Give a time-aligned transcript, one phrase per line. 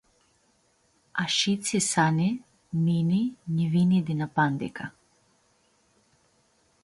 [1.23, 2.29] Ashitsi, Sani,
[2.85, 3.21] mini,
[3.53, 4.85] nj-vini dinapandica.